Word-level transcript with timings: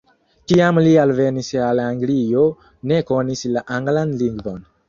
Kiam 0.51 0.79
li 0.87 0.93
alvenis 1.01 1.51
al 1.67 1.83
Anglio 1.85 2.49
ne 2.93 3.01
konis 3.13 3.47
la 3.55 3.67
anglan 3.77 4.19
lingvon. 4.25 4.61